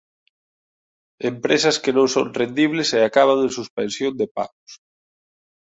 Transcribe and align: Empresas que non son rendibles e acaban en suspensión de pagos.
Empresas 1.31 1.75
que 1.83 1.95
non 1.97 2.07
son 2.15 2.27
rendibles 2.39 2.89
e 2.97 2.99
acaban 3.01 3.37
en 3.45 3.51
suspensión 3.57 4.13
de 4.19 4.27
pagos. 4.37 4.71